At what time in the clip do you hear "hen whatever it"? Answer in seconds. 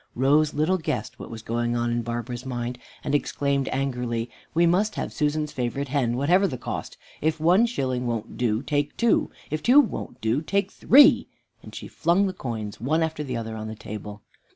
5.89-6.59